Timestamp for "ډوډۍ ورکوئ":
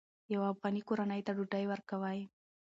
1.37-2.19